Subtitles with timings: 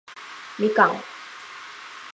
[0.57, 0.97] みかん